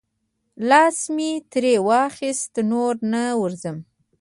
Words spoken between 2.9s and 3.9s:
نه ورځم.